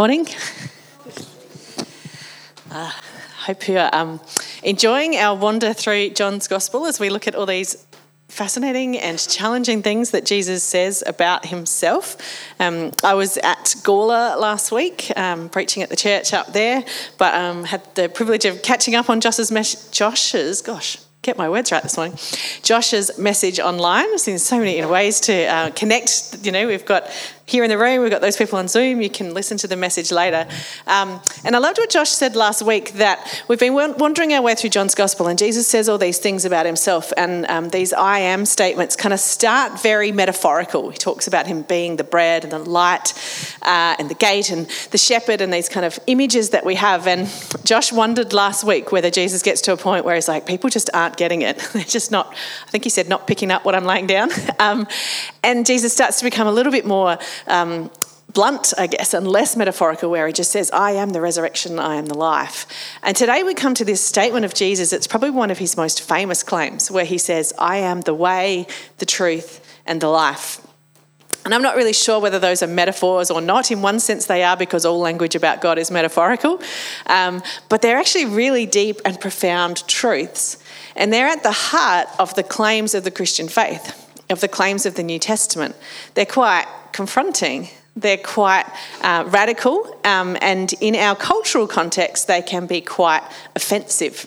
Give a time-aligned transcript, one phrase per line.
[0.00, 0.26] Morning.
[2.70, 2.90] Uh,
[3.40, 4.18] hope you're um,
[4.62, 7.86] enjoying our wander through John's Gospel as we look at all these
[8.28, 12.16] fascinating and challenging things that Jesus says about himself.
[12.58, 16.82] Um, I was at Gawler last week, um, preaching at the church up there,
[17.18, 21.50] but um, had the privilege of catching up on Josh's, mes- Josh's gosh, get my
[21.50, 22.16] words right this morning.
[22.62, 24.06] Josh's message online.
[24.06, 26.38] I've seen so many ways to uh, connect.
[26.42, 27.10] You know, we've got
[27.50, 28.00] here in the room.
[28.02, 29.02] We've got those people on Zoom.
[29.02, 30.46] You can listen to the message later.
[30.86, 34.54] Um, and I loved what Josh said last week that we've been wandering our way
[34.54, 37.12] through John's Gospel, and Jesus says all these things about himself.
[37.16, 40.90] And um, these I am statements kind of start very metaphorical.
[40.90, 43.14] He talks about him being the bread and the light
[43.62, 47.08] uh, and the gate and the shepherd and these kind of images that we have.
[47.08, 47.28] And
[47.64, 50.88] Josh wondered last week whether Jesus gets to a point where he's like, people just
[50.94, 51.58] aren't getting it.
[51.72, 52.32] They're just not,
[52.66, 54.30] I think he said, not picking up what I'm laying down.
[54.58, 54.86] Um,
[55.42, 57.90] and Jesus starts to become a little bit more um,
[58.32, 61.96] blunt, I guess, and less metaphorical, where he just says, I am the resurrection, I
[61.96, 62.66] am the life.
[63.02, 64.92] And today we come to this statement of Jesus.
[64.92, 68.66] It's probably one of his most famous claims, where he says, I am the way,
[68.98, 70.60] the truth, and the life.
[71.44, 73.70] And I'm not really sure whether those are metaphors or not.
[73.70, 76.60] In one sense, they are because all language about God is metaphorical.
[77.06, 80.62] Um, but they're actually really deep and profound truths.
[80.96, 84.86] And they're at the heart of the claims of the Christian faith, of the claims
[84.86, 85.76] of the New Testament.
[86.14, 87.68] They're quite confronting.
[87.96, 88.64] They're quite
[89.02, 93.22] uh, radical, um, and in our cultural context, they can be quite
[93.56, 94.26] offensive.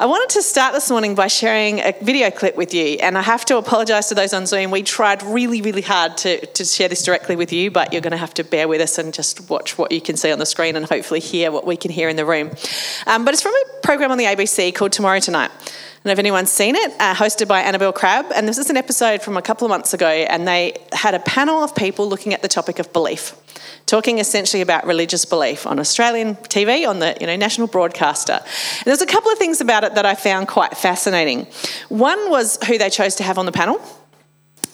[0.00, 3.20] I wanted to start this morning by sharing a video clip with you, and I
[3.20, 4.70] have to apologise to those on Zoom.
[4.70, 8.12] We tried really, really hard to, to share this directly with you, but you're going
[8.12, 10.46] to have to bear with us and just watch what you can see on the
[10.46, 12.50] screen and hopefully hear what we can hear in the room.
[13.06, 15.50] Um, but it's from a program on the ABC called Tomorrow Tonight.
[16.00, 18.32] I don't know if anyone's seen it, uh, hosted by Annabel Crabb.
[18.34, 21.18] And this is an episode from a couple of months ago, and they had a
[21.18, 23.36] panel of people looking at the topic of belief,
[23.84, 28.32] talking essentially about religious belief on Australian TV, on the you know, national broadcaster.
[28.32, 31.46] And there's a couple of things about it that I found quite fascinating.
[31.90, 33.78] One was who they chose to have on the panel.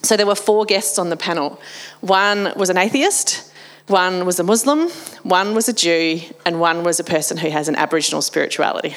[0.03, 1.60] So there were four guests on the panel.
[2.03, 3.53] One was an atheist,
[3.88, 4.91] one was a Muslim,
[5.25, 8.94] one was a Jew, and one was a person who has an Aboriginal spirituality.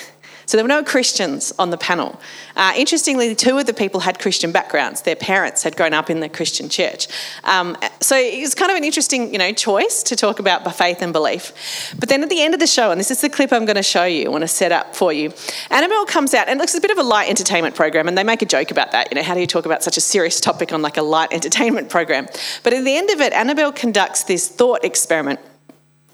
[0.49, 2.19] So there were no Christians on the panel.
[2.55, 5.03] Uh, interestingly, two of the people had Christian backgrounds.
[5.03, 7.07] Their parents had grown up in the Christian church.
[7.43, 11.03] Um, so it was kind of an interesting, you know, choice to talk about faith
[11.03, 11.93] and belief.
[11.99, 13.75] But then at the end of the show, and this is the clip I'm going
[13.75, 15.31] to show you, I want to set up for you.
[15.69, 18.23] Annabel comes out, and it looks a bit of a light entertainment program, and they
[18.23, 19.11] make a joke about that.
[19.11, 21.31] You know, how do you talk about such a serious topic on like a light
[21.31, 22.27] entertainment program?
[22.63, 25.41] But at the end of it, Annabel conducts this thought experiment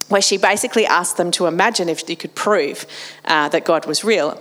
[0.10, 2.86] where she basically asked them to imagine if they could prove
[3.26, 4.40] uh, that God was real.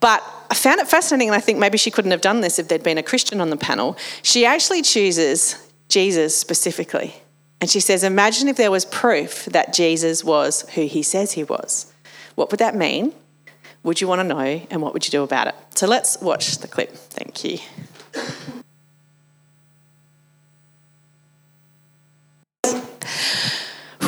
[0.00, 2.68] But I found it fascinating, and I think maybe she couldn't have done this if
[2.68, 3.96] there'd been a Christian on the panel.
[4.22, 5.56] She actually chooses
[5.88, 7.14] Jesus specifically.
[7.60, 11.44] And she says, Imagine if there was proof that Jesus was who he says he
[11.44, 11.92] was.
[12.34, 13.12] What would that mean?
[13.82, 14.66] Would you want to know?
[14.70, 15.54] And what would you do about it?
[15.74, 16.90] So let's watch the clip.
[16.92, 17.58] Thank you.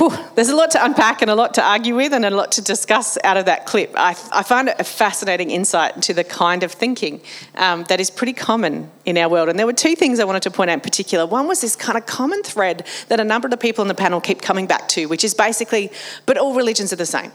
[0.02, 2.50] Whew, there's a lot to unpack and a lot to argue with and a lot
[2.52, 3.92] to discuss out of that clip.
[3.96, 7.20] I, I find it a fascinating insight into the kind of thinking
[7.54, 9.48] um, that is pretty common in our world.
[9.48, 11.24] And there were two things I wanted to point out in particular.
[11.24, 13.94] One was this kind of common thread that a number of the people on the
[13.94, 15.92] panel keep coming back to, which is basically,
[16.26, 17.30] but all religions are the same.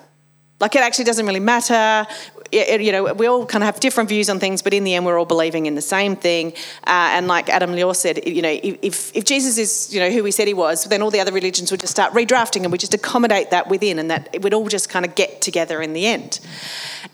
[0.59, 2.07] Like it actually doesn't really matter.
[2.51, 4.95] It, you know, we all kind of have different views on things, but in the
[4.95, 6.53] end, we're all believing in the same thing.
[6.85, 10.23] Uh, and like Adam Liaw said, you know, if, if Jesus is, you know, who
[10.23, 12.78] he said he was, then all the other religions would just start redrafting and we
[12.78, 15.94] just accommodate that within and that it would all just kind of get together in
[15.94, 16.40] the end.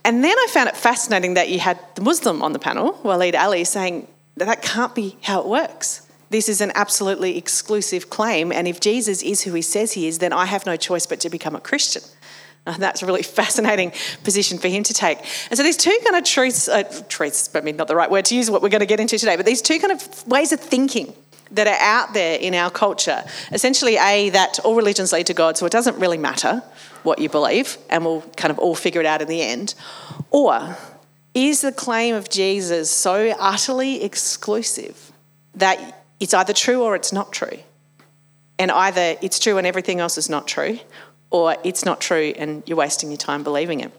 [0.06, 3.34] And then I found it fascinating that you had the Muslim on the panel, Waleed
[3.34, 6.08] Aly, saying that that can't be how it works.
[6.30, 10.18] This is an absolutely exclusive claim, and if Jesus is who he says he is,
[10.18, 12.02] then I have no choice but to become a Christian.
[12.78, 13.92] That's a really fascinating
[14.24, 15.20] position for him to take.
[15.50, 18.26] And so these two kind of truths, uh, truths, I mean, not the right word
[18.26, 20.52] to use, what we're going to get into today, but these two kind of ways
[20.52, 21.14] of thinking
[21.52, 23.24] that are out there in our culture.
[23.52, 26.64] Essentially, A, that all religions lead to God, so it doesn't really matter
[27.04, 29.76] what you believe, and we'll kind of all figure it out in the end.
[30.32, 30.78] Or
[31.34, 35.12] is the claim of Jesus so utterly exclusive
[35.56, 37.60] that it's either true or it's not true?
[38.58, 40.80] And either it's true and everything else is not true,
[41.34, 43.92] or it's not true and you're wasting your time believing it.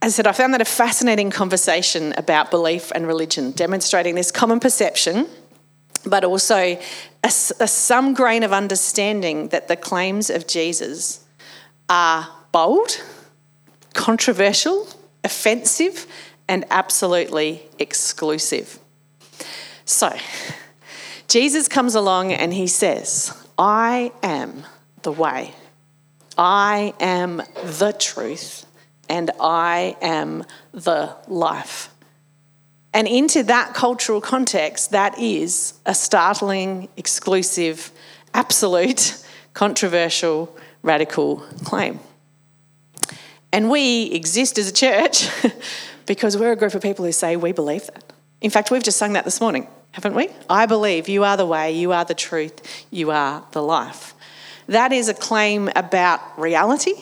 [0.00, 4.30] As I said, I found that a fascinating conversation about belief and religion, demonstrating this
[4.32, 5.28] common perception,
[6.06, 6.80] but also a,
[7.22, 11.24] a, some grain of understanding that the claims of Jesus
[11.88, 13.02] are bold,
[13.92, 14.88] controversial,
[15.22, 16.06] offensive,
[16.48, 18.78] and absolutely exclusive.
[19.84, 20.16] So,
[21.26, 24.64] Jesus comes along and he says, I am
[25.02, 25.54] the way.
[26.36, 28.66] I am the truth
[29.08, 31.90] and I am the life.
[32.94, 37.90] And into that cultural context, that is a startling, exclusive,
[38.34, 39.24] absolute,
[39.54, 42.00] controversial, radical claim.
[43.52, 45.28] And we exist as a church
[46.06, 48.12] because we're a group of people who say we believe that.
[48.40, 50.28] In fact, we've just sung that this morning, haven't we?
[50.48, 54.14] I believe you are the way, you are the truth, you are the life.
[54.68, 56.94] That is a claim about reality.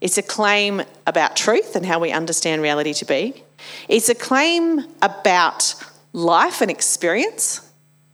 [0.00, 3.42] It's a claim about truth and how we understand reality to be.
[3.88, 5.74] It's a claim about
[6.12, 7.65] life and experience.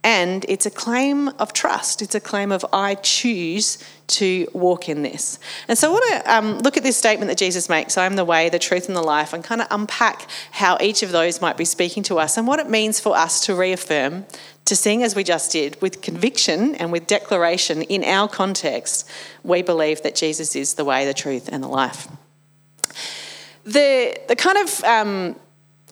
[0.05, 2.03] And it's a claim of trust.
[2.03, 3.79] It's a claim of, I choose
[4.09, 5.39] to walk in this.
[5.69, 8.17] And so I want to um, look at this statement that Jesus makes I am
[8.17, 11.41] the way, the truth, and the life, and kind of unpack how each of those
[11.41, 14.27] might be speaking to us and what it means for us to reaffirm,
[14.65, 19.09] to sing as we just did, with conviction and with declaration in our context.
[19.45, 22.09] We believe that Jesus is the way, the truth, and the life.
[23.65, 25.37] The, the kind of um,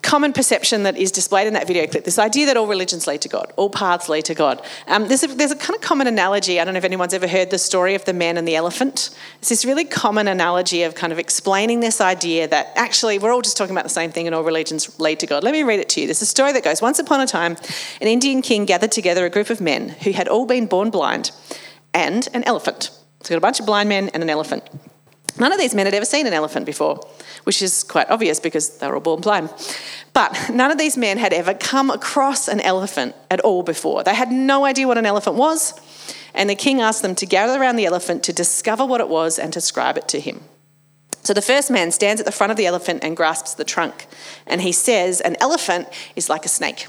[0.03, 3.21] common perception that is displayed in that video clip this idea that all religions lead
[3.23, 4.63] to God, all paths lead to God.
[4.87, 6.61] Um, there's, a, there's a kind of common analogy.
[6.61, 9.11] I don't know if anyone's ever heard the story of the man and the elephant.
[9.39, 13.43] It's this really common analogy of kind of explaining this idea that actually we're all
[13.43, 15.45] just talking about the same thing and all religions lead to God.
[15.45, 16.07] Let me read it to you.
[16.07, 17.57] There's a story that goes Once upon a time,
[18.01, 21.31] an Indian king gathered together a group of men who had all been born blind
[21.93, 22.91] and an elephant.
[23.23, 24.65] So, got a bunch of blind men and an elephant.
[25.39, 27.01] None of these men had ever seen an elephant before,
[27.45, 29.53] which is quite obvious because they were all born blind.
[30.13, 34.03] But none of these men had ever come across an elephant at all before.
[34.03, 35.75] They had no idea what an elephant was,
[36.35, 39.39] and the king asked them to gather around the elephant to discover what it was
[39.39, 40.43] and to describe it to him.
[41.23, 44.07] So the first man stands at the front of the elephant and grasps the trunk,
[44.47, 46.87] and he says, An elephant is like a snake.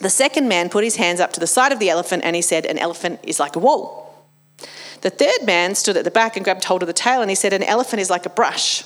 [0.00, 2.42] The second man put his hands up to the side of the elephant and he
[2.42, 4.03] said, An elephant is like a wall.
[5.04, 7.34] The third man stood at the back and grabbed hold of the tail and he
[7.34, 8.84] said, An elephant is like a brush.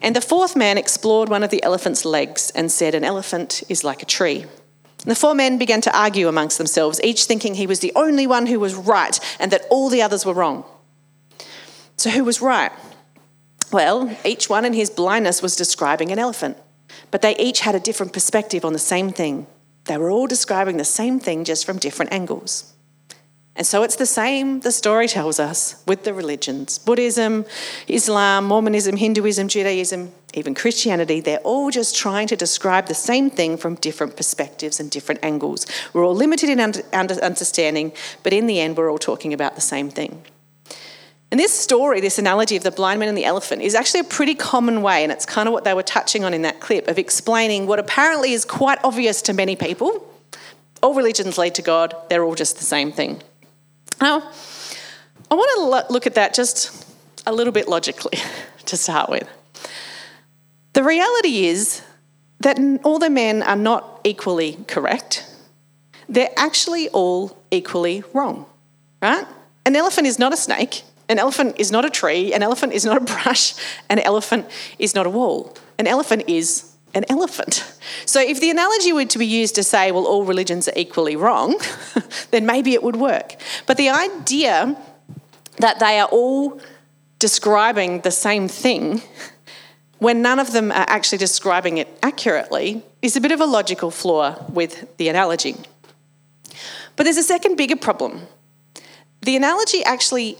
[0.00, 3.82] And the fourth man explored one of the elephant's legs and said, An elephant is
[3.82, 4.42] like a tree.
[4.42, 8.28] And the four men began to argue amongst themselves, each thinking he was the only
[8.28, 10.64] one who was right and that all the others were wrong.
[11.96, 12.70] So, who was right?
[13.72, 16.58] Well, each one in his blindness was describing an elephant,
[17.10, 19.48] but they each had a different perspective on the same thing.
[19.86, 22.72] They were all describing the same thing just from different angles.
[23.54, 27.44] And so it's the same, the story tells us, with the religions Buddhism,
[27.86, 31.20] Islam, Mormonism, Hinduism, Judaism, even Christianity.
[31.20, 35.66] They're all just trying to describe the same thing from different perspectives and different angles.
[35.92, 39.90] We're all limited in understanding, but in the end, we're all talking about the same
[39.90, 40.24] thing.
[41.30, 44.04] And this story, this analogy of the blind man and the elephant, is actually a
[44.04, 46.88] pretty common way, and it's kind of what they were touching on in that clip
[46.88, 50.08] of explaining what apparently is quite obvious to many people.
[50.82, 53.22] All religions lead to God, they're all just the same thing.
[54.02, 54.28] Now,
[55.30, 56.92] I want to look at that just
[57.24, 58.18] a little bit logically
[58.66, 59.28] to start with.
[60.72, 61.82] The reality is
[62.40, 65.24] that all the men are not equally correct.
[66.08, 68.46] They're actually all equally wrong,
[69.00, 69.24] right?
[69.64, 70.82] An elephant is not a snake.
[71.08, 72.34] An elephant is not a tree.
[72.34, 73.54] An elephant is not a brush.
[73.88, 74.46] An elephant
[74.80, 75.56] is not a wall.
[75.78, 77.64] An elephant is an elephant.
[78.06, 81.16] So, if the analogy were to be used to say, well, all religions are equally
[81.16, 81.60] wrong,
[82.30, 83.36] then maybe it would work.
[83.66, 84.76] But the idea
[85.58, 86.60] that they are all
[87.18, 89.02] describing the same thing
[89.98, 93.90] when none of them are actually describing it accurately is a bit of a logical
[93.90, 95.54] flaw with the analogy.
[96.96, 98.26] But there's a second bigger problem.
[99.20, 100.38] The analogy actually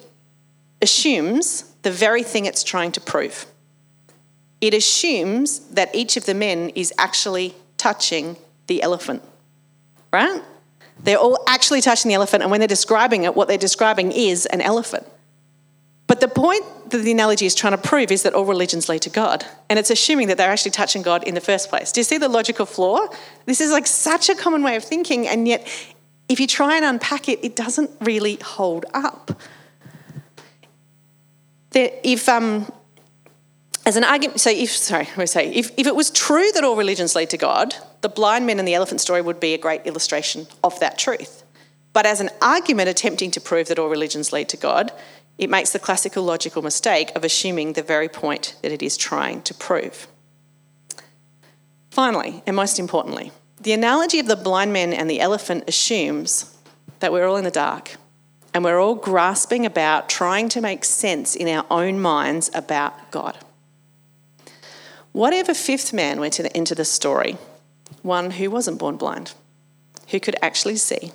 [0.83, 3.47] assumes the very thing it's trying to prove
[4.63, 8.37] it assumes that each of the men is actually touching
[8.69, 9.23] the elephant,
[10.13, 10.41] right?
[11.03, 14.47] They're all actually touching the elephant, and when they're describing it, what they're describing is
[14.47, 15.05] an elephant.
[16.07, 19.03] But the point that the analogy is trying to prove is that all religions lead
[19.03, 21.91] to God, and it's assuming that they're actually touching God in the first place.
[21.91, 23.09] Do you see the logical flaw?
[23.47, 25.67] This is like such a common way of thinking, and yet
[26.29, 29.43] if you try and unpack it, it doesn't really hold up.
[31.75, 32.71] if um,
[33.85, 36.77] as an argument, so if, sorry, I say, if, if it was true that all
[36.77, 39.87] religions lead to God, the blind men and the elephant story would be a great
[39.87, 41.43] illustration of that truth.
[41.93, 44.93] But as an argument attempting to prove that all religions lead to God,
[45.37, 49.43] it makes the classical logical mistake of assuming the very point that it is trying
[49.43, 50.07] to prove.
[51.91, 56.57] Finally, and most importantly, the analogy of the blind man and the elephant assumes
[57.01, 57.97] that we're all in the dark
[58.55, 63.39] and we're all grasping about trying to make sense in our own minds about God.
[65.13, 67.37] Whatever fifth man went into the story,
[68.03, 69.35] one who wasn't born blind,
[70.09, 71.13] who could actually see,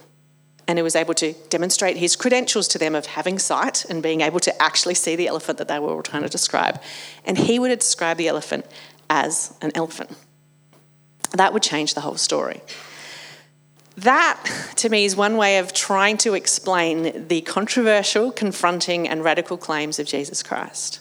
[0.67, 4.21] and who was able to demonstrate his credentials to them of having sight and being
[4.21, 6.81] able to actually see the elephant that they were all trying to describe.
[7.25, 8.65] And he would have described the elephant
[9.09, 10.11] as an elephant.
[11.31, 12.61] That would change the whole story.
[13.95, 19.57] That, to me, is one way of trying to explain the controversial, confronting, and radical
[19.57, 20.99] claims of Jesus Christ.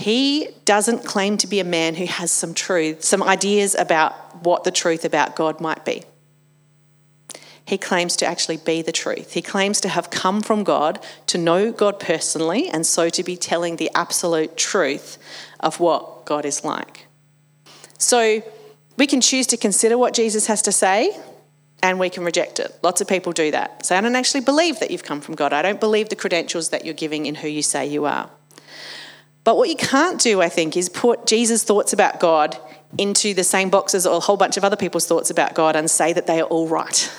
[0.00, 4.64] He doesn't claim to be a man who has some truth, some ideas about what
[4.64, 6.04] the truth about God might be.
[7.66, 9.34] He claims to actually be the truth.
[9.34, 13.36] He claims to have come from God, to know God personally, and so to be
[13.36, 15.18] telling the absolute truth
[15.60, 17.06] of what God is like.
[17.98, 18.42] So
[18.96, 21.14] we can choose to consider what Jesus has to say
[21.82, 22.74] and we can reject it.
[22.82, 23.84] Lots of people do that.
[23.84, 25.52] Say, I don't actually believe that you've come from God.
[25.52, 28.30] I don't believe the credentials that you're giving in who you say you are.
[29.44, 32.58] But what you can't do, I think, is put Jesus' thoughts about God
[32.98, 35.90] into the same box as a whole bunch of other people's thoughts about God and
[35.90, 37.10] say that they are all right.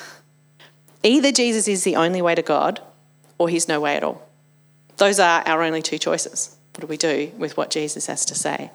[1.04, 2.82] Either Jesus is the only way to God
[3.38, 4.28] or he's no way at all.
[4.98, 6.56] Those are our only two choices.
[6.74, 8.72] What do we do with what Jesus has to say?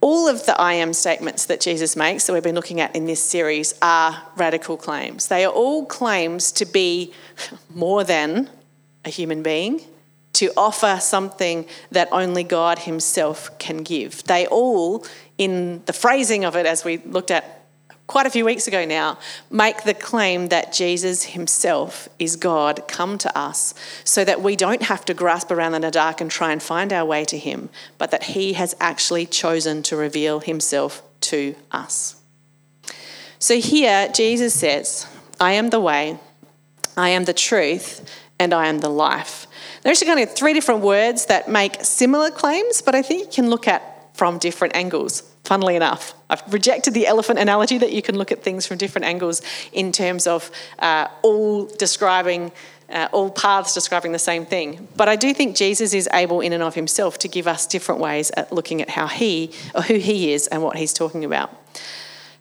[0.00, 3.06] All of the I am statements that Jesus makes that we've been looking at in
[3.06, 5.28] this series are radical claims.
[5.28, 7.12] They are all claims to be
[7.74, 8.50] more than
[9.04, 9.80] a human being,
[10.34, 14.24] to offer something that only God Himself can give.
[14.24, 15.06] They all,
[15.38, 17.66] in the phrasing of it, as we looked at
[18.06, 19.18] quite a few weeks ago now,
[19.50, 23.74] make the claim that Jesus Himself is God come to us
[24.04, 26.92] so that we don't have to grasp around in the dark and try and find
[26.92, 32.16] our way to Him, but that He has actually chosen to reveal Himself to us.
[33.38, 35.06] So here, Jesus says,
[35.40, 36.18] I am the way,
[36.96, 38.08] I am the truth,
[38.38, 39.46] and I am the life.
[39.82, 43.42] There's actually kind of three different words that make similar claims, but I think you
[43.42, 43.82] can look at
[44.14, 46.14] from different angles, funnily enough.
[46.30, 49.90] I've rejected the elephant analogy that you can look at things from different angles in
[49.90, 52.52] terms of uh, all describing.
[52.90, 54.86] Uh, all paths describing the same thing.
[54.96, 58.02] But I do think Jesus is able, in and of himself, to give us different
[58.02, 61.50] ways at looking at how he, or who he is, and what he's talking about.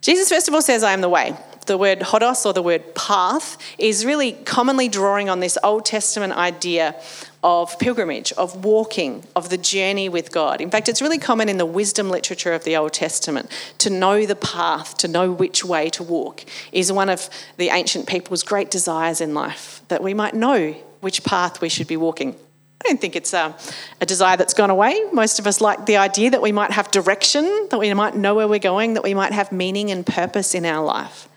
[0.02, 2.96] Jesus, first of all, says, I am the way the word hodos or the word
[2.96, 6.96] path is really commonly drawing on this Old Testament idea
[7.44, 10.62] of pilgrimage, of walking, of the journey with God.
[10.62, 13.50] In fact, it's really common in the wisdom literature of the Old Testament
[13.80, 18.08] to know the path, to know which way to walk, is one of the ancient
[18.08, 22.36] people's great desires in life, that we might know which path we should be walking.
[22.84, 23.56] I don't think it's a,
[24.00, 25.00] a, desire that's gone away.
[25.14, 28.34] Most of us like the idea that we might have direction, that we might know
[28.34, 31.28] where we're going, that we might have meaning and purpose in our life.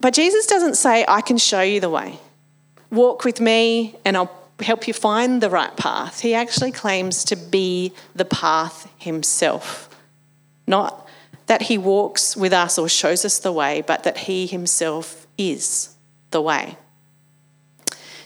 [0.00, 2.18] But Jesus doesn't say, I can show you the way.
[2.90, 6.20] Walk with me and I'll help you find the right path.
[6.20, 9.88] He actually claims to be the path himself.
[10.66, 11.06] Not
[11.46, 15.94] that he walks with us or shows us the way, but that he himself is
[16.30, 16.76] the way.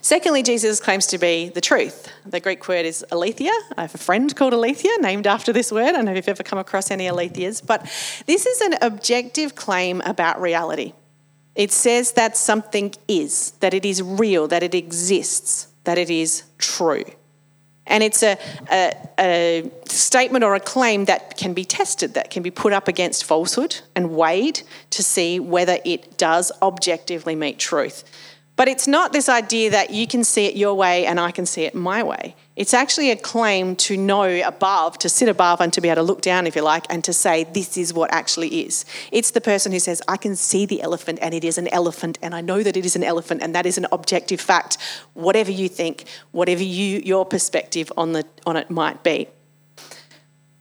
[0.00, 2.08] Secondly, Jesus claims to be the truth.
[2.26, 3.52] The Greek word is aletheia.
[3.76, 5.90] I have a friend called aletheia, named after this word.
[5.90, 7.82] I don't know if you've ever come across any Aletheas, but
[8.26, 10.92] this is an objective claim about reality.
[11.54, 16.44] It says that something is, that it is real, that it exists, that it is
[16.58, 17.04] true.
[17.86, 18.38] And it's a,
[18.70, 22.88] a, a, statement or a claim that can be tested, that can be put up
[22.88, 28.04] against falsehood and weighed to see whether it does objectively meet truth.
[28.62, 31.46] But it's not this idea that you can see it your way and I can
[31.46, 32.36] see it my way.
[32.54, 36.02] It's actually a claim to know above, to sit above and to be able to
[36.04, 38.84] look down, if you like, and to say, this is what actually is.
[39.10, 42.20] It's the person who says, I can see the elephant and it is an elephant
[42.22, 44.78] and I know that it is an elephant and that is an objective fact,
[45.14, 49.26] whatever you think, whatever you, your perspective on, the, on it might be.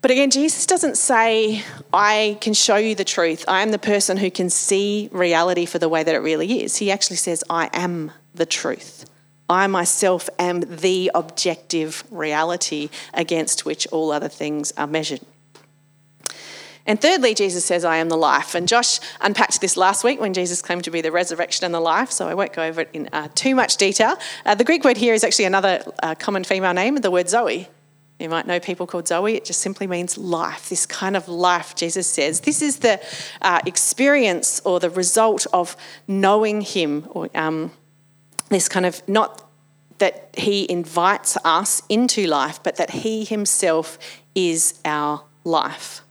[0.01, 3.45] But again, Jesus doesn't say, I can show you the truth.
[3.47, 6.77] I am the person who can see reality for the way that it really is.
[6.77, 9.05] He actually says, I am the truth.
[9.47, 15.21] I myself am the objective reality against which all other things are measured.
[16.87, 18.55] And thirdly, Jesus says, I am the life.
[18.55, 21.79] And Josh unpacked this last week when Jesus claimed to be the resurrection and the
[21.79, 24.15] life, so I won't go over it in uh, too much detail.
[24.47, 27.67] Uh, the Greek word here is actually another uh, common female name, the word Zoe.
[28.21, 29.35] You might know people called Zoe.
[29.35, 32.41] It just simply means life, this kind of life, Jesus says.
[32.41, 33.01] This is the
[33.41, 35.75] uh, experience or the result of
[36.07, 37.71] knowing Him, or um,
[38.49, 39.49] this kind of not
[39.97, 43.97] that He invites us into life, but that He Himself
[44.35, 46.01] is our life.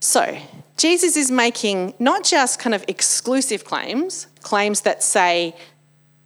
[0.00, 0.38] So,
[0.76, 5.56] Jesus is making not just kind of exclusive claims, claims that say,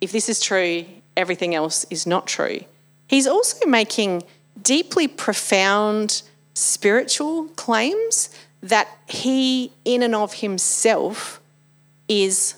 [0.00, 0.84] if this is true,
[1.16, 2.60] everything else is not true.
[3.06, 4.24] He's also making
[4.62, 6.22] deeply profound
[6.54, 8.30] spiritual claims
[8.62, 11.40] that he, in and of himself,
[12.08, 12.56] is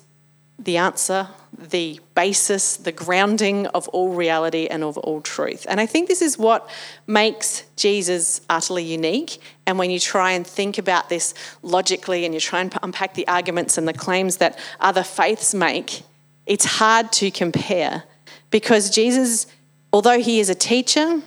[0.59, 5.66] the answer, the basis, the grounding of all reality and of all truth.
[5.68, 6.68] And I think this is what
[7.06, 9.40] makes Jesus utterly unique.
[9.66, 13.28] And when you try and think about this logically and you try and unpack the
[13.28, 16.02] arguments and the claims that other faiths make,
[16.47, 18.04] it's hard to compare
[18.50, 19.47] because Jesus,
[19.92, 21.23] although he is a teacher,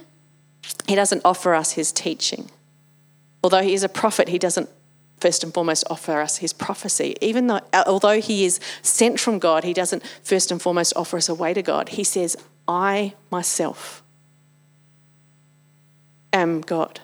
[0.88, 2.50] he doesn't offer us his teaching.
[3.44, 4.70] Although he is a prophet, he doesn't
[5.20, 7.16] first and foremost offer us his prophecy.
[7.22, 11.30] Even though, although he is sent from God, he doesn't first and foremost offer us
[11.30, 11.90] a way to God.
[11.90, 12.36] He says,
[12.68, 14.04] I myself
[16.34, 17.00] am God.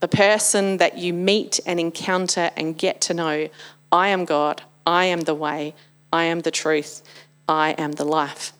[0.00, 3.48] The person that you meet and encounter and get to know,
[3.92, 5.74] I am God, I am the way,
[6.12, 7.02] I am the truth,
[7.48, 8.52] I am the life.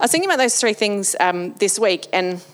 [0.00, 2.44] I was thinking about those three things um, this week, and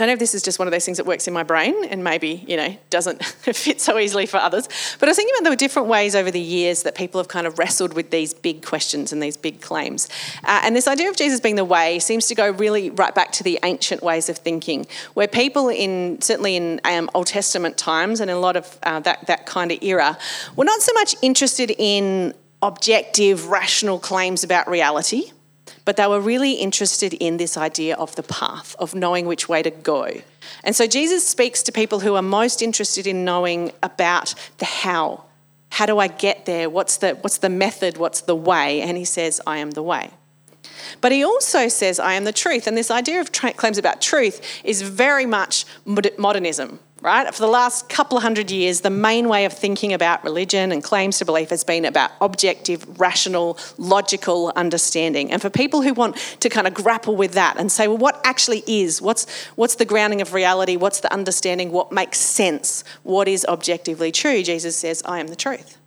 [0.00, 1.84] don't know if this is just one of those things that works in my brain
[1.84, 4.66] and maybe, you know, doesn't fit so easily for others.
[4.98, 7.28] But I was thinking about there were different ways over the years that people have
[7.28, 10.08] kind of wrestled with these big questions and these big claims.
[10.44, 13.30] Uh, and this idea of Jesus being the way seems to go really right back
[13.32, 18.20] to the ancient ways of thinking, where people in, certainly in um, Old Testament times
[18.20, 20.16] and in a lot of uh, that, that kind of era,
[20.56, 25.32] were not so much interested in objective, rational claims about reality
[25.90, 29.60] but they were really interested in this idea of the path, of knowing which way
[29.60, 30.08] to go.
[30.62, 35.24] And so Jesus speaks to people who are most interested in knowing about the how.
[35.70, 36.70] How do I get there?
[36.70, 37.96] What's the, what's the method?
[37.96, 38.82] What's the way?
[38.82, 40.12] And he says, I am the way.
[41.00, 42.68] But he also says, I am the truth.
[42.68, 47.32] And this idea of tra- claims about truth is very much modernism right?
[47.34, 50.82] For the last couple of hundred years, the main way of thinking about religion and
[50.82, 55.32] claims to belief has been about objective, rational, logical understanding.
[55.32, 58.20] And for people who want to kind of grapple with that and say, well, what
[58.24, 59.00] actually is?
[59.00, 59.26] What's,
[59.56, 60.76] what's the grounding of reality?
[60.76, 61.72] What's the understanding?
[61.72, 62.84] What makes sense?
[63.02, 64.42] What is objectively true?
[64.42, 65.79] Jesus says, I am the truth.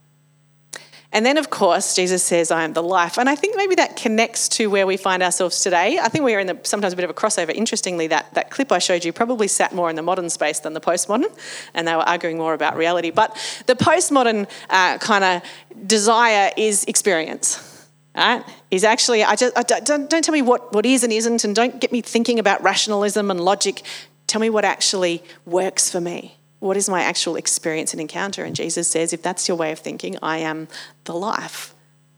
[1.14, 3.18] And then, of course, Jesus says, I am the life.
[3.18, 5.96] And I think maybe that connects to where we find ourselves today.
[6.00, 7.54] I think we are in the, sometimes a bit of a crossover.
[7.54, 10.72] Interestingly, that, that clip I showed you probably sat more in the modern space than
[10.72, 11.32] the postmodern,
[11.72, 13.12] and they were arguing more about reality.
[13.12, 17.88] But the postmodern uh, kind of desire is experience.
[18.16, 18.44] Right?
[18.72, 21.54] Is actually, I just, I don't, don't tell me what, what is and isn't, and
[21.54, 23.82] don't get me thinking about rationalism and logic.
[24.26, 26.38] Tell me what actually works for me.
[26.64, 28.42] What is my actual experience and encounter?
[28.42, 30.66] And Jesus says, if that's your way of thinking, I am
[31.04, 31.74] the life.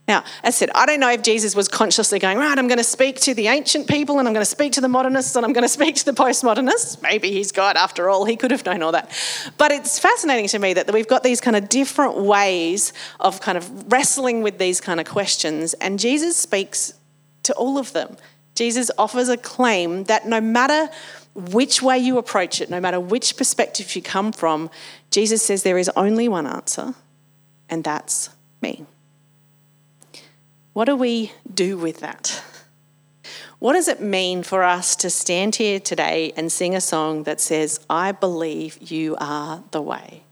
[0.06, 2.78] Now, as I said, I don't know if Jesus was consciously going, right, I'm going
[2.78, 5.44] to speak to the ancient people and I'm going to speak to the modernists and
[5.44, 7.02] I'm going to speak to the postmodernists.
[7.02, 8.24] Maybe he's God after all.
[8.24, 9.10] He could have known all that.
[9.58, 13.58] But it's fascinating to me that we've got these kind of different ways of kind
[13.58, 15.74] of wrestling with these kind of questions.
[15.74, 16.94] And Jesus speaks
[17.42, 18.16] to all of them.
[18.54, 20.88] Jesus offers a claim that no matter
[21.36, 24.70] which way you approach it, no matter which perspective you come from,
[25.10, 26.94] Jesus says there is only one answer,
[27.68, 28.30] and that's
[28.62, 28.86] me.
[30.72, 32.42] What do we do with that?
[33.58, 37.40] What does it mean for us to stand here today and sing a song that
[37.40, 40.22] says, I believe you are the way,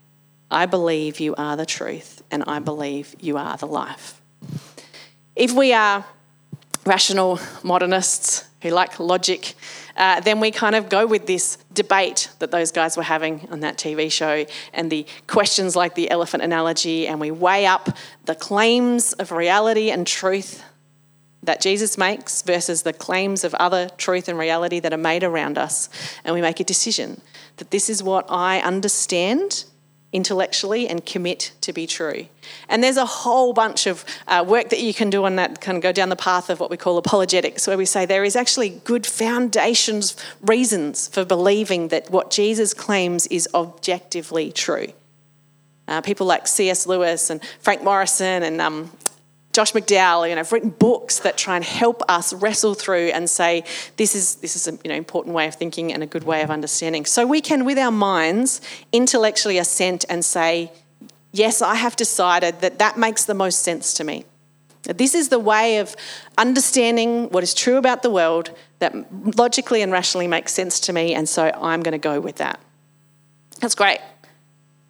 [0.51, 4.21] I believe you are the truth, and I believe you are the life?
[5.37, 6.05] If we are
[6.87, 9.55] rational modernists who like logic,
[9.97, 13.61] uh, then we kind of go with this debate that those guys were having on
[13.61, 18.35] that TV show and the questions like the elephant analogy, and we weigh up the
[18.35, 20.63] claims of reality and truth
[21.43, 25.59] that Jesus makes versus the claims of other truth and reality that are made around
[25.59, 25.89] us,
[26.25, 27.21] and we make a decision
[27.59, 29.65] that this is what I understand
[30.15, 32.27] intellectually and commit to be true.
[32.69, 35.77] And there's a whole bunch of uh, work that you can do on that, kind
[35.77, 38.37] of go down the path of what we call apologetics, where we say there is
[38.37, 44.87] actually good foundations, reasons for believing that what Jesus claims is objectively true.
[45.89, 46.87] Uh, people like C.S.
[46.87, 48.91] Lewis and Frank Morison and um,
[49.55, 53.31] Josh McDowell, you know, have written books that try and help us wrestle through and
[53.31, 53.63] say
[53.97, 56.43] this is this is a you know important way of thinking and a good way
[56.43, 57.07] of understanding.
[57.07, 58.61] So we can, with our minds,
[58.93, 60.73] intellectually assent and say,
[61.31, 64.25] yes, I have decided that that makes the most sense to me.
[64.83, 65.95] This is the way of
[66.37, 68.93] understanding what is true about the world that
[69.39, 72.59] logically and rationally makes sense to me, and so I'm going to go with that.
[73.61, 74.01] That's great.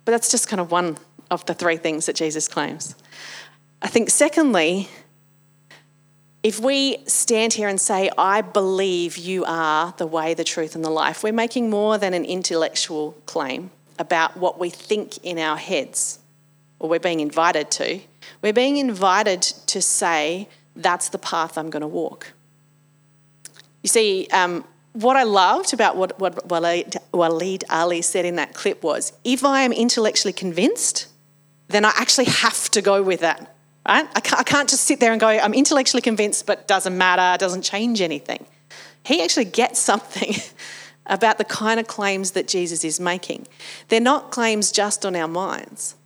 [0.06, 0.96] But that's just kind of one
[1.30, 2.94] of the three things that Jesus claims.
[3.84, 4.88] I think, secondly,
[6.42, 10.82] if we stand here and say, I believe you are the way, the truth, and
[10.82, 15.58] the life, we're making more than an intellectual claim about what we think in our
[15.58, 16.18] heads,
[16.78, 18.00] or we're being invited to.
[18.40, 22.32] We're being invited to say, That's the path I'm going to walk.
[23.82, 28.82] You see, um, what I loved about what, what Waleed Aly said in that clip
[28.82, 31.08] was if I am intellectually convinced,
[31.68, 33.53] then I actually have to go with that.
[33.86, 34.08] Right?
[34.14, 37.38] I can't, I can't just sit there and go, I'm intellectually convinced, but doesn't matter,
[37.38, 38.46] doesn't change anything.
[39.04, 40.34] He actually gets something
[41.06, 43.46] about the kind of claims that Jesus is making.
[43.88, 45.96] They're not claims just on our minds,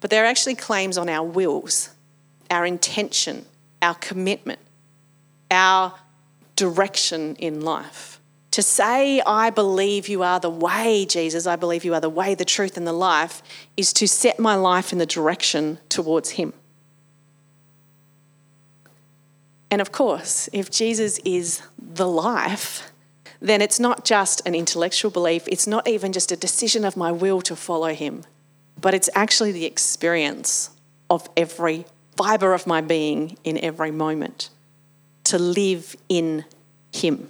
[0.00, 1.90] but they're actually claims on our wills,
[2.50, 3.46] our intention,
[3.82, 4.60] our commitment,
[5.50, 5.94] our
[6.56, 8.20] direction in life.
[8.52, 12.36] To say, I believe you are the way, Jesus, I believe you are the way,
[12.36, 13.42] the truth, and the life,
[13.76, 16.52] is to set my life in the direction towards Him.
[19.74, 22.92] And of course, if Jesus is the life,
[23.40, 27.10] then it's not just an intellectual belief, it's not even just a decision of my
[27.10, 28.22] will to follow Him,
[28.80, 30.70] but it's actually the experience
[31.10, 34.48] of every fibre of my being in every moment
[35.24, 36.44] to live in
[36.92, 37.28] Him,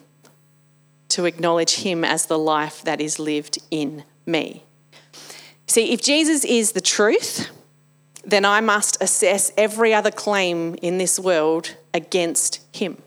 [1.08, 4.64] to acknowledge Him as the life that is lived in me.
[5.66, 7.48] See, if Jesus is the truth,
[8.22, 13.00] then I must assess every other claim in this world against Him,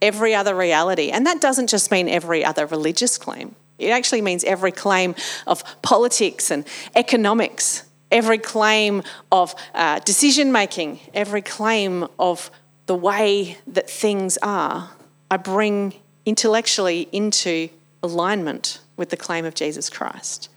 [0.00, 1.10] every other reality.
[1.10, 5.14] And that doesn't just mean every other religious claim, it actually means every claim
[5.46, 12.50] of politics and economics, every claim of uh, decision making, every claim of
[12.86, 14.90] the way that things are,
[15.30, 17.68] I bring intellectually into
[18.02, 20.48] alignment with the claim of Jesus Christ.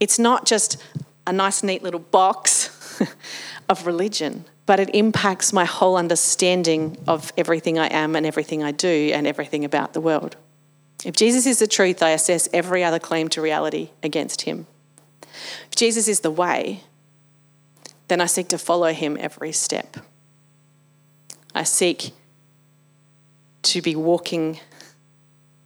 [0.00, 0.82] It's not just
[1.26, 3.00] a nice, neat little box
[3.68, 8.72] of religion, but it impacts my whole understanding of everything I am and everything I
[8.72, 10.36] do and everything about the world.
[11.04, 14.66] If Jesus is the truth, I assess every other claim to reality against him.
[15.68, 16.82] If Jesus is the way,
[18.08, 19.98] then I seek to follow him every step.
[21.54, 22.12] I seek
[23.62, 24.60] to be walking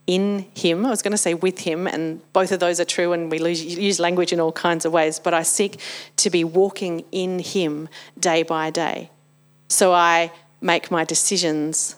[0.09, 0.87] in Him.
[0.87, 3.37] I was going to say with Him, and both of those are true, and we
[3.47, 5.79] use language in all kinds of ways, but I seek
[6.17, 7.87] to be walking in Him
[8.19, 9.11] day by day.
[9.67, 11.95] So I make my decisions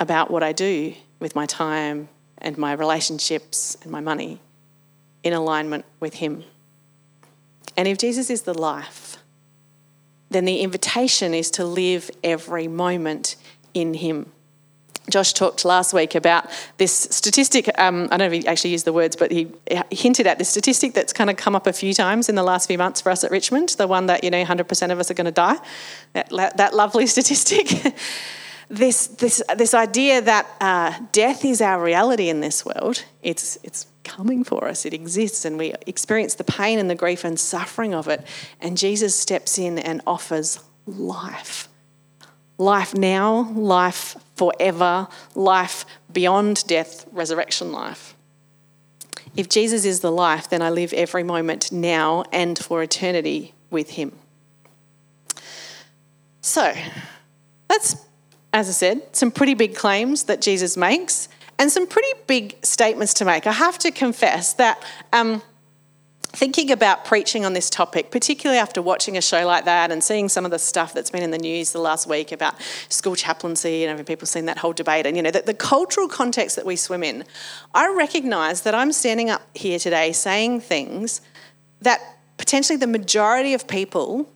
[0.00, 4.40] about what I do with my time and my relationships and my money
[5.22, 6.42] in alignment with Him.
[7.76, 9.18] And if Jesus is the life,
[10.30, 13.36] then the invitation is to live every moment
[13.72, 14.32] in Him.
[15.10, 16.46] Josh talked last week about
[16.78, 17.68] this statistic.
[17.78, 19.52] Um, I don't know if he actually used the words, but he
[19.90, 22.66] hinted at this statistic that's kind of come up a few times in the last
[22.66, 23.70] few months for us at Richmond.
[23.70, 25.56] The one that you know, 100% of us are going to die.
[26.14, 27.94] That, that lovely statistic.
[28.70, 33.04] this this this idea that uh, death is our reality in this world.
[33.22, 34.86] It's it's coming for us.
[34.86, 38.24] It exists, and we experience the pain and the grief and suffering of it.
[38.60, 41.68] And Jesus steps in and offers life
[42.58, 48.14] life now, life forever, life beyond death, resurrection life.
[49.36, 53.90] If Jesus is the life, then I live every moment now and for eternity with
[53.90, 54.12] him.
[56.40, 56.72] So,
[57.68, 57.96] that's,
[58.52, 63.14] as I said, some pretty big claims that Jesus makes and some pretty big statements
[63.14, 63.46] to make.
[63.46, 65.42] I have to confess that um,
[66.34, 70.28] thinking about preaching on this topic, particularly after watching a show like that and seeing
[70.28, 73.84] some of the stuff that's been in the news the last week about school chaplaincy
[73.84, 76.66] and having people seen that whole debate and you know the, the cultural context that
[76.66, 77.24] we swim in,
[77.74, 81.20] I recognise that I'm standing up here today saying things
[81.80, 82.00] that
[82.36, 84.28] potentially the majority of people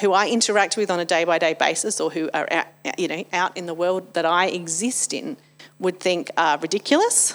[0.00, 2.66] who I interact with on a day by day basis or who are out,
[2.98, 5.38] you know out in the world that I exist in
[5.78, 7.34] would think are ridiculous,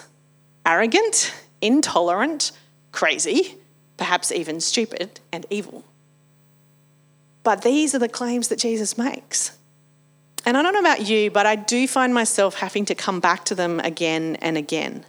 [0.66, 2.52] arrogant, intolerant,
[2.92, 3.58] crazy,
[4.02, 5.84] perhaps even stupid and evil.
[7.44, 9.56] But these are the claims that Jesus makes.
[10.44, 13.46] And I don't know about you, but I do find myself having to come back
[13.46, 15.06] to them again and again.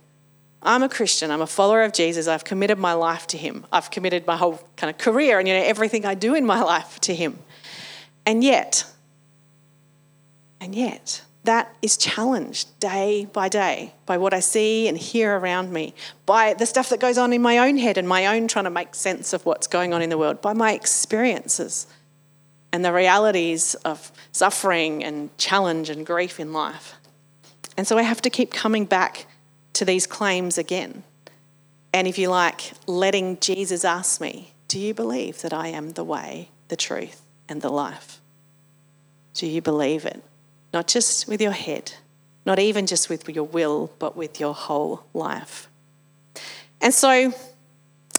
[0.62, 3.64] I'm a Christian, I'm a follower of Jesus, I've committed my life to him.
[3.72, 6.61] I've committed my whole kind of career and you know everything I do in my
[6.74, 7.38] life to him.
[8.26, 8.85] And yet,
[10.61, 15.72] and yet, that is challenged day by day by what I see and hear around
[15.72, 18.64] me, by the stuff that goes on in my own head and my own trying
[18.64, 21.87] to make sense of what's going on in the world, by my experiences
[22.72, 26.94] and the realities of suffering and challenge and grief in life.
[27.76, 29.26] And so I have to keep coming back
[29.74, 31.02] to these claims again.
[31.92, 36.05] And if you like, letting Jesus ask me, Do you believe that I am the
[36.05, 38.20] way, the truth, and the life?
[39.35, 40.22] Do you believe it?
[40.72, 41.92] Not just with your head,
[42.44, 45.68] not even just with your will, but with your whole life.
[46.80, 47.32] And so,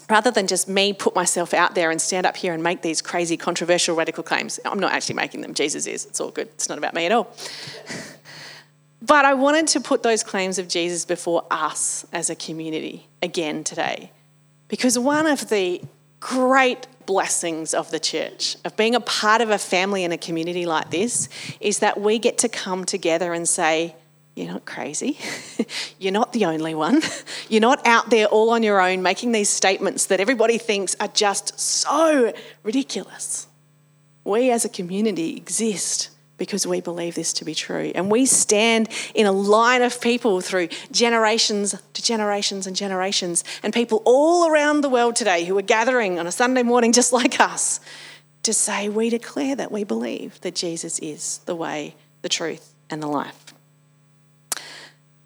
[0.10, 3.02] rather than just me put myself out there and stand up here and make these
[3.02, 5.54] crazy, controversial, radical claims, I'm not actually making them.
[5.54, 6.06] Jesus is.
[6.06, 6.48] It's all good.
[6.50, 7.36] It's not about me at all.
[9.02, 13.64] but I wanted to put those claims of Jesus before us as a community again
[13.64, 14.12] today.
[14.70, 15.82] Because one of the
[16.20, 20.66] great blessings of the church, of being a part of a family and a community
[20.66, 23.96] like this, is that we get to come together and say,
[24.36, 25.18] You're not crazy.
[26.00, 27.02] You're not the only one.
[27.50, 31.10] You're not out there all on your own making these statements that everybody thinks are
[31.10, 33.48] just so ridiculous.
[34.24, 36.10] We as a community exist
[36.44, 37.94] because we believe this to be true.
[37.96, 43.74] And we stand in a line of people through generations to generations and generations, and
[43.74, 47.40] people all around the world today who are gathering on a Sunday morning just like
[47.40, 47.80] us
[48.44, 53.02] to say, We declare that we believe that Jesus is the way, the truth, and
[53.02, 53.43] the life.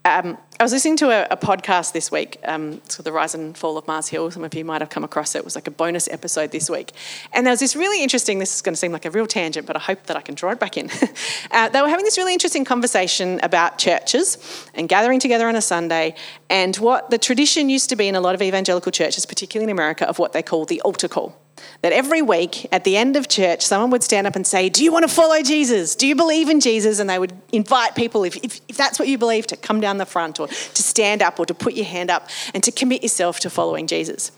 [0.08, 2.38] Um, I was listening to a, a podcast this week.
[2.46, 4.32] Um, it's called The Rise and Fall of Mars Hill.
[4.32, 5.40] Some of you might have come across it.
[5.40, 6.94] It was like a bonus episode this week.
[7.34, 9.68] And there was this really interesting, this is going to seem like a real tangent,
[9.68, 10.90] but I hope that I can draw it back in.
[11.52, 14.38] uh, they were having this really interesting conversation about churches
[14.74, 16.16] and gathering together on a Sunday
[16.50, 19.76] and what the tradition used to be in a lot of evangelical churches, particularly in
[19.76, 21.36] America, of what they call the altar call.
[21.82, 24.84] That every week at the end of church, someone would stand up and say, Do
[24.84, 25.96] you want to follow Jesus?
[25.96, 27.00] Do you believe in Jesus?
[27.00, 29.98] And they would invite people, if, if, if, that's what you believe, to come down
[29.98, 33.04] the front or to stand up or to put your hand up and to commit
[33.04, 34.32] yourself to following Jesus.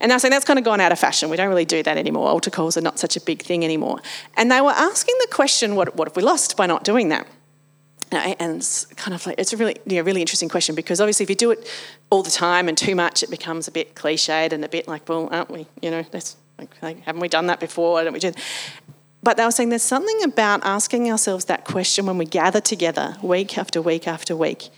[0.00, 1.28] And they're saying that's kind of gone out of fashion.
[1.28, 2.28] We don't really do that anymore.
[2.28, 4.00] Altar calls are not such a big thing anymore.
[4.36, 7.26] And they were asking the question, What, what have we lost by not doing that?
[8.10, 11.30] And it's kind of like it's a really, yeah, really interesting question because obviously if
[11.30, 11.70] you do it
[12.08, 15.08] all the time and too much, it becomes a bit cliched and a bit like,
[15.08, 15.66] well, aren't we?
[15.82, 16.36] You know, that's
[16.82, 17.94] like, haven't we done that before?
[17.94, 18.32] Why don't we do
[19.22, 23.16] But they were saying there's something about asking ourselves that question when we gather together
[23.22, 24.70] week after week after week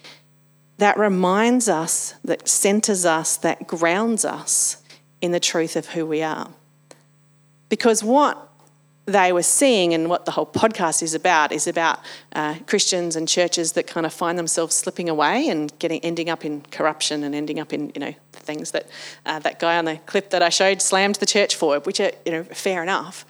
[0.81, 4.83] that reminds us, that centers us, that grounds us
[5.21, 6.51] in the truth of who we are.
[7.69, 8.49] Because what
[9.05, 11.99] they were seeing and what the whole podcast is about is about
[12.33, 16.45] uh, Christians and churches that kind of find themselves slipping away and getting ending up
[16.45, 18.89] in corruption and ending up in you know the things that
[19.25, 22.11] uh, that guy on the clip that I showed slammed the church for, which are
[22.27, 23.25] you know fair enough.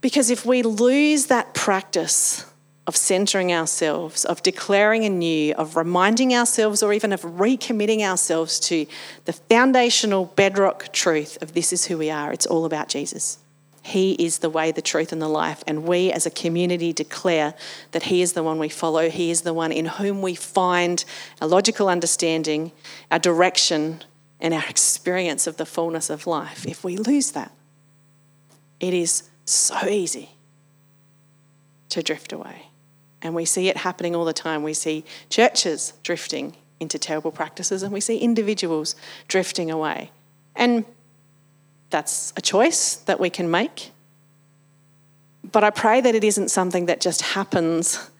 [0.00, 2.44] Because if we lose that practice
[2.86, 8.86] of centering ourselves, of declaring anew, of reminding ourselves, or even of recommitting ourselves to
[9.24, 13.38] the foundational bedrock truth of this is who we are, it's all about Jesus.
[13.82, 15.64] He is the way, the truth, and the life.
[15.66, 17.54] And we as a community declare
[17.90, 19.10] that He is the one we follow.
[19.10, 21.04] He is the one in whom we find
[21.40, 22.72] a logical understanding,
[23.10, 24.02] our direction,
[24.40, 26.64] and our experience of the fullness of life.
[26.66, 27.52] If we lose that,
[28.78, 30.30] it is so easy
[31.88, 32.68] to drift away.
[33.20, 34.62] And we see it happening all the time.
[34.62, 38.96] We see churches drifting into terrible practices, and we see individuals
[39.28, 40.10] drifting away.
[40.56, 40.84] And
[41.92, 43.92] that's a choice that we can make.
[45.44, 48.10] But I pray that it isn't something that just happens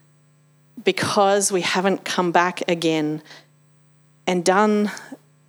[0.84, 3.22] because we haven't come back again
[4.26, 4.90] and done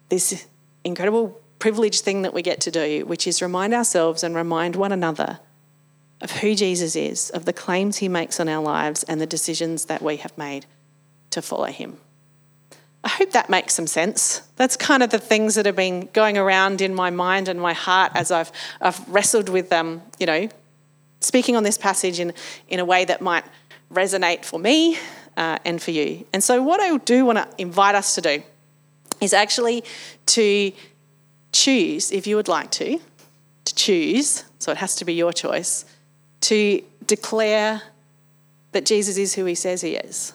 [0.10, 0.48] this
[0.84, 4.92] incredible privileged thing that we get to do, which is remind ourselves and remind one
[4.92, 5.40] another
[6.22, 9.86] of who Jesus is, of the claims he makes on our lives, and the decisions
[9.86, 10.66] that we have made
[11.30, 11.98] to follow him.
[13.04, 14.42] I hope that makes some sense.
[14.56, 17.74] That's kind of the things that have been going around in my mind and my
[17.74, 20.48] heart as I've, I've wrestled with them, um, you know,
[21.20, 22.34] speaking on this passage in,
[22.70, 23.44] in a way that might
[23.92, 24.98] resonate for me
[25.36, 26.26] uh, and for you.
[26.32, 28.44] And so, what I do want to invite us to do
[29.20, 29.84] is actually
[30.28, 30.72] to
[31.52, 33.00] choose, if you would like to,
[33.66, 35.86] to choose, so it has to be your choice,
[36.42, 37.82] to declare
[38.72, 40.34] that Jesus is who he says he is.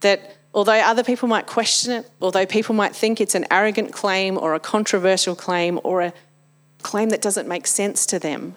[0.00, 4.38] That although other people might question it, although people might think it's an arrogant claim
[4.38, 6.12] or a controversial claim or a
[6.82, 8.56] claim that doesn't make sense to them,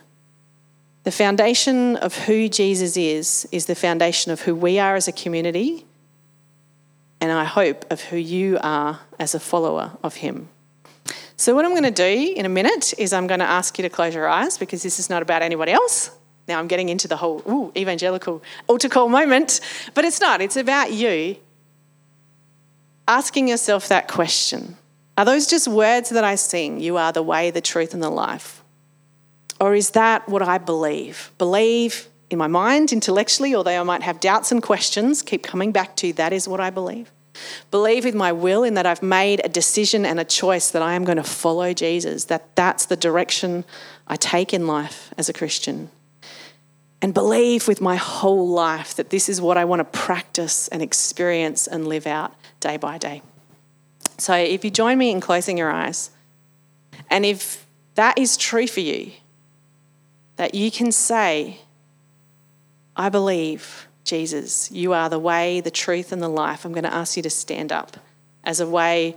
[1.04, 5.12] the foundation of who Jesus is is the foundation of who we are as a
[5.12, 5.86] community,
[7.20, 10.48] and I hope of who you are as a follower of Him.
[11.36, 13.82] So, what I'm going to do in a minute is I'm going to ask you
[13.82, 16.10] to close your eyes because this is not about anybody else.
[16.48, 19.60] Now I'm getting into the whole ooh, evangelical altar call moment,
[19.94, 20.42] but it's not.
[20.42, 21.38] It's about you
[23.08, 24.78] asking yourself that question
[25.18, 26.80] Are those just words that I sing?
[26.80, 28.64] You are the way, the truth, and the life.
[29.60, 31.32] Or is that what I believe?
[31.38, 35.96] Believe in my mind intellectually, although I might have doubts and questions, keep coming back
[35.98, 37.12] to that is what I believe.
[37.72, 40.94] Believe with my will in that I've made a decision and a choice that I
[40.94, 43.66] am going to follow Jesus, that that's the direction
[44.08, 45.90] I take in life as a Christian.
[47.02, 50.82] And believe with my whole life that this is what I want to practice and
[50.82, 53.22] experience and live out day by day.
[54.18, 56.10] So if you join me in closing your eyes,
[57.10, 59.12] and if that is true for you,
[60.38, 61.60] that you can say,
[62.96, 66.66] I believe, Jesus, you are the way, the truth, and the life.
[66.66, 67.98] I'm going to ask you to stand up
[68.44, 69.16] as a way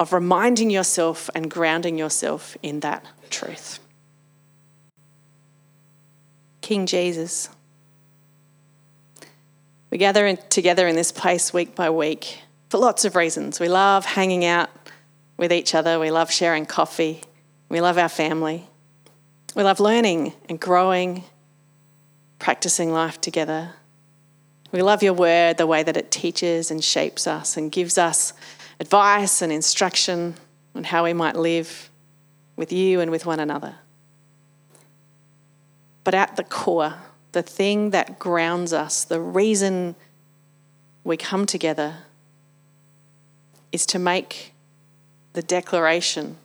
[0.00, 3.78] of reminding yourself and grounding yourself in that truth.
[6.60, 7.48] King Jesus.
[9.90, 13.60] We gather together in this place week by week for lots of reasons.
[13.60, 14.70] We love hanging out
[15.36, 17.22] with each other, we love sharing coffee,
[17.68, 18.66] we love our family,
[19.54, 21.24] we love learning and growing,
[22.38, 23.72] practicing life together.
[24.72, 28.32] We love your word, the way that it teaches and shapes us and gives us
[28.80, 30.34] advice and instruction
[30.74, 31.90] on how we might live
[32.56, 33.76] with you and with one another.
[36.04, 36.94] But at the core,
[37.32, 39.94] the thing that grounds us, the reason
[41.04, 41.98] we come together,
[43.76, 44.54] is to make
[45.34, 46.38] the declaration,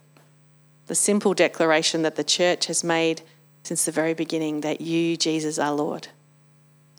[0.88, 3.22] the simple declaration that the church has made
[3.64, 6.10] since the very beginning that you, Jesus, are Lord.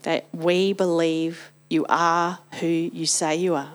[0.05, 3.75] That we believe you are who you say you are.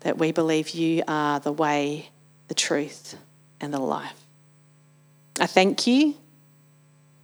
[0.00, 2.10] That we believe you are the way,
[2.48, 3.16] the truth,
[3.60, 4.20] and the life.
[5.38, 6.16] I thank you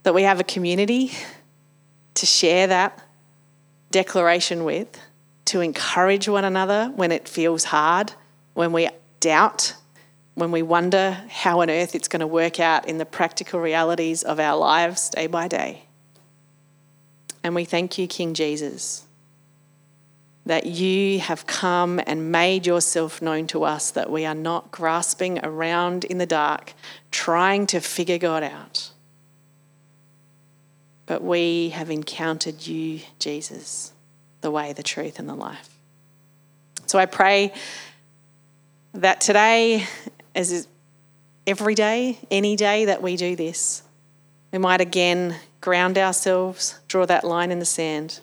[0.05, 1.11] that we have a community
[2.15, 3.03] to share that
[3.91, 4.97] declaration with,
[5.51, 8.13] to encourage one another when it feels hard,
[8.55, 9.75] when we doubt,
[10.35, 14.23] when we wonder how on earth it's going to work out in the practical realities
[14.23, 15.87] of our lives day by day.
[17.43, 19.09] And we thank you, King Jesus,
[20.47, 25.45] that you have come and made yourself known to us, that we are not grasping
[25.45, 26.75] around in the dark,
[27.11, 28.93] trying to figure God out.
[31.07, 33.93] But we have encountered you, Jesus,
[34.41, 35.69] the way, the truth, and the life.
[36.87, 37.53] So I pray
[38.95, 39.87] that today,
[40.35, 40.67] as
[41.47, 43.83] every day, any day that we do this,
[44.53, 48.21] we might again ground ourselves, draw that line in the sand.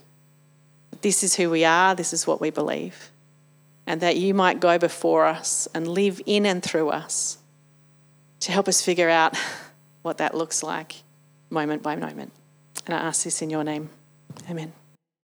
[1.01, 3.11] This is who we are, this is what we believe.
[3.85, 7.37] And that you might go before us and live in and through us
[8.41, 9.37] to help us figure out
[10.01, 10.95] what that looks like
[11.49, 12.33] moment by moment.
[12.85, 13.89] And I ask this in your name.
[14.49, 14.73] Amen.